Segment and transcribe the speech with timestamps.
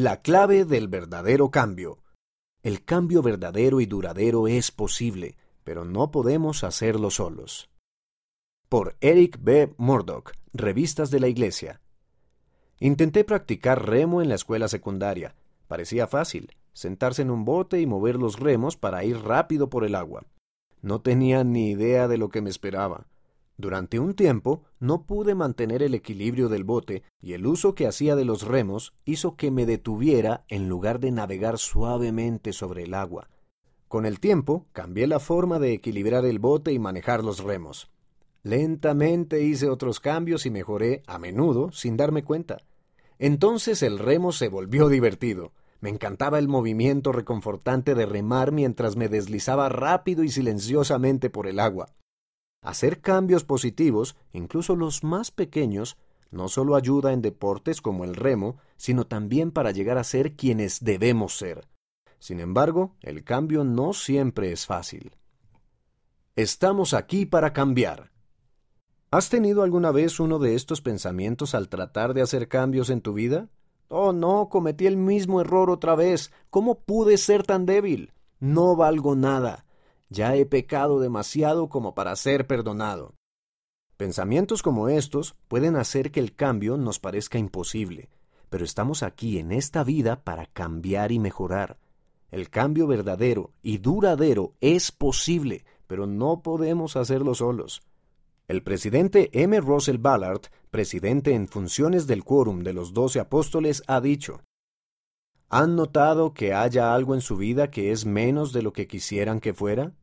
[0.00, 1.98] La clave del verdadero cambio.
[2.62, 7.68] El cambio verdadero y duradero es posible, pero no podemos hacerlo solos.
[8.68, 9.74] Por Eric B.
[9.76, 11.80] Murdoch, Revistas de la Iglesia.
[12.78, 15.34] Intenté practicar remo en la escuela secundaria.
[15.66, 19.96] Parecía fácil, sentarse en un bote y mover los remos para ir rápido por el
[19.96, 20.26] agua.
[20.80, 23.08] No tenía ni idea de lo que me esperaba.
[23.60, 28.14] Durante un tiempo no pude mantener el equilibrio del bote y el uso que hacía
[28.14, 33.28] de los remos hizo que me detuviera en lugar de navegar suavemente sobre el agua.
[33.88, 37.90] Con el tiempo cambié la forma de equilibrar el bote y manejar los remos.
[38.44, 42.58] Lentamente hice otros cambios y mejoré, a menudo, sin darme cuenta.
[43.18, 45.52] Entonces el remo se volvió divertido.
[45.80, 51.58] Me encantaba el movimiento reconfortante de remar mientras me deslizaba rápido y silenciosamente por el
[51.58, 51.88] agua.
[52.62, 55.96] Hacer cambios positivos, incluso los más pequeños,
[56.30, 60.84] no solo ayuda en deportes como el remo, sino también para llegar a ser quienes
[60.84, 61.66] debemos ser.
[62.18, 65.12] Sin embargo, el cambio no siempre es fácil.
[66.36, 68.10] Estamos aquí para cambiar.
[69.10, 73.14] ¿Has tenido alguna vez uno de estos pensamientos al tratar de hacer cambios en tu
[73.14, 73.48] vida?
[73.88, 76.30] Oh, no, cometí el mismo error otra vez.
[76.50, 78.12] ¿Cómo pude ser tan débil?
[78.38, 79.64] No valgo nada.
[80.10, 83.14] Ya he pecado demasiado como para ser perdonado.
[83.96, 88.08] Pensamientos como estos pueden hacer que el cambio nos parezca imposible,
[88.48, 91.78] pero estamos aquí en esta vida para cambiar y mejorar.
[92.30, 97.82] El cambio verdadero y duradero es posible, pero no podemos hacerlo solos.
[98.46, 99.60] El presidente M.
[99.60, 104.40] Russell Ballard, presidente en funciones del Quórum de los Doce Apóstoles, ha dicho,
[105.50, 109.40] ¿Han notado que haya algo en su vida que es menos de lo que quisieran
[109.40, 109.94] que fuera?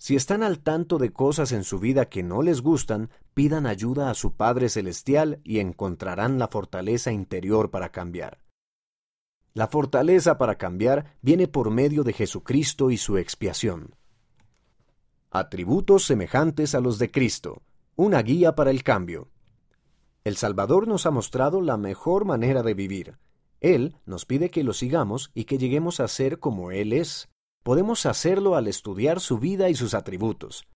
[0.00, 4.08] Si están al tanto de cosas en su vida que no les gustan, pidan ayuda
[4.08, 8.38] a su Padre Celestial y encontrarán la fortaleza interior para cambiar.
[9.52, 13.94] La fortaleza para cambiar viene por medio de Jesucristo y su expiación.
[15.30, 17.60] Atributos semejantes a los de Cristo.
[17.94, 19.28] Una guía para el cambio.
[20.24, 23.18] El Salvador nos ha mostrado la mejor manera de vivir.
[23.60, 27.28] Él nos pide que lo sigamos y que lleguemos a ser como Él es.
[27.62, 30.66] Podemos hacerlo al estudiar su vida y sus atributos.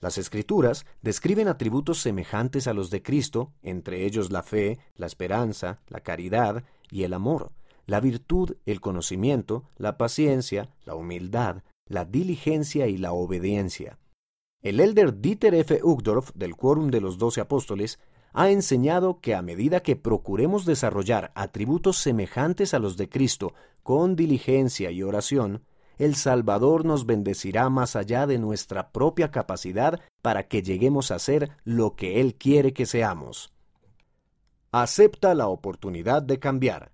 [0.00, 5.80] Las escrituras describen atributos semejantes a los de Cristo, entre ellos la fe, la esperanza,
[5.88, 7.52] la caridad y el amor,
[7.86, 13.98] la virtud, el conocimiento, la paciencia, la humildad, la diligencia y la obediencia.
[14.62, 15.80] El elder Dieter F.
[15.82, 17.98] Uchtdorf, del Quórum de los Doce Apóstoles,
[18.32, 24.16] ha enseñado que a medida que procuremos desarrollar atributos semejantes a los de Cristo con
[24.16, 25.64] diligencia y oración,
[26.04, 31.52] el Salvador nos bendecirá más allá de nuestra propia capacidad para que lleguemos a ser
[31.62, 33.52] lo que Él quiere que seamos.
[34.72, 36.90] Acepta la oportunidad de cambiar.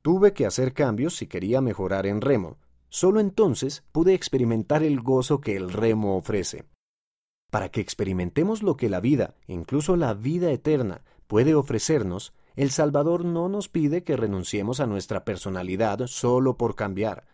[0.00, 2.56] Tuve que hacer cambios si quería mejorar en remo.
[2.88, 6.64] Solo entonces pude experimentar el gozo que el remo ofrece.
[7.50, 13.26] Para que experimentemos lo que la vida, incluso la vida eterna, puede ofrecernos, el Salvador
[13.26, 17.33] no nos pide que renunciemos a nuestra personalidad solo por cambiar.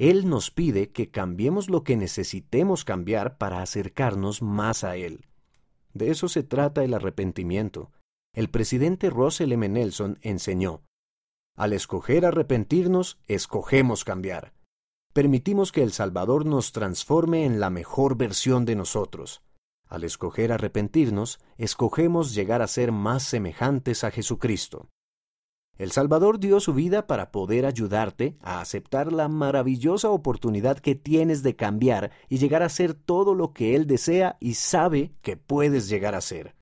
[0.00, 5.26] Él nos pide que cambiemos lo que necesitemos cambiar para acercarnos más a Él.
[5.92, 7.92] De eso se trata el arrepentimiento.
[8.34, 9.68] El presidente Russell M.
[9.68, 10.84] Nelson enseñó,
[11.54, 14.54] al escoger arrepentirnos, escogemos cambiar.
[15.12, 19.42] Permitimos que el Salvador nos transforme en la mejor versión de nosotros.
[19.86, 24.88] Al escoger arrepentirnos, escogemos llegar a ser más semejantes a Jesucristo.
[25.80, 31.42] El Salvador dio su vida para poder ayudarte a aceptar la maravillosa oportunidad que tienes
[31.42, 35.88] de cambiar y llegar a ser todo lo que Él desea y sabe que puedes
[35.88, 36.54] llegar a ser.